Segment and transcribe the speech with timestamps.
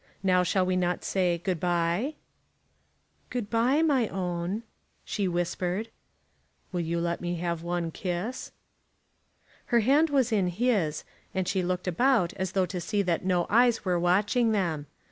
[0.23, 2.15] Now shall we not say, Good bye?"
[3.29, 4.63] "Good bye, my own,"
[5.05, 5.89] she whispered.
[6.73, 8.51] "You will let me have one kiss?"
[9.65, 11.03] Her hand was in his,
[11.35, 14.87] and she looked about as though to see that no eyes were watching them.